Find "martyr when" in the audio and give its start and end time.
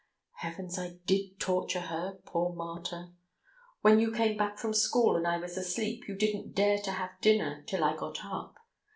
2.55-3.99